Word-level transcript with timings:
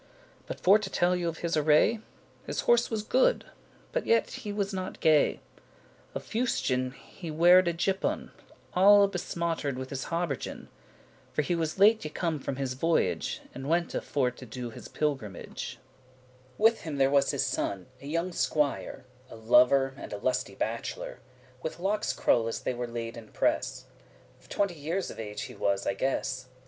But 0.47 0.59
for 0.59 0.79
to 0.79 0.89
telle 0.89 1.15
you 1.15 1.27
of 1.27 1.37
his 1.45 1.55
array, 1.55 1.99
His 2.47 2.61
horse 2.61 2.89
was 2.89 3.03
good, 3.03 3.45
but 3.91 4.07
yet 4.07 4.31
he 4.31 4.51
was 4.51 4.73
not 4.73 4.99
gay. 4.99 5.41
Of 6.15 6.25
fustian 6.25 6.93
he 6.93 7.29
weared 7.29 7.67
a 7.67 7.71
gipon*, 7.71 8.29
*short 8.31 8.31
doublet 8.73 8.77
Alle 8.77 9.07
*besmotter'd 9.09 9.77
with 9.77 9.91
his 9.91 10.05
habergeon,* 10.05 10.39
*soiled 10.39 10.39
by 10.39 10.41
his 10.41 10.47
coat 10.47 10.53
of 10.53 10.57
mail.* 10.57 11.33
For 11.35 11.41
he 11.43 11.55
was 11.55 11.77
late 11.77 12.03
y 12.03 12.11
come 12.11 12.39
from 12.39 12.55
his 12.55 12.73
voyage, 12.73 13.41
And 13.53 13.69
wente 13.69 14.03
for 14.03 14.31
to 14.31 14.43
do 14.43 14.71
his 14.71 14.87
pilgrimage. 14.87 15.77
With 16.57 16.81
him 16.81 16.97
there 16.97 17.11
was 17.11 17.29
his 17.29 17.45
son, 17.45 17.85
a 18.01 18.07
younge 18.07 18.33
SQUIRE, 18.33 19.05
A 19.29 19.35
lover, 19.35 19.93
and 19.97 20.11
a 20.13 20.17
lusty 20.17 20.55
bacheler, 20.55 21.19
With 21.61 21.77
lockes 21.79 22.11
crulle* 22.11 22.47
as 22.47 22.61
they 22.61 22.73
were 22.73 22.87
laid 22.87 23.17
in 23.17 23.27
press. 23.27 23.83
*curled 23.83 24.41
Of 24.41 24.49
twenty 24.49 24.73
year 24.73 24.97
of 24.97 25.19
age 25.19 25.43
he 25.43 25.53
was 25.53 25.85
I 25.85 25.93
guess. 25.93 26.47